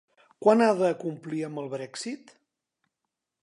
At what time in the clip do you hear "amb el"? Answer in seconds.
1.49-1.69